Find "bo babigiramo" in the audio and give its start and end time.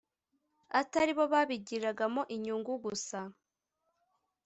1.17-2.21